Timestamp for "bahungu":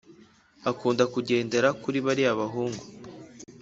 2.39-2.83